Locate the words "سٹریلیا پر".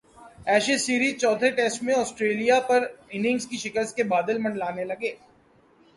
2.05-2.87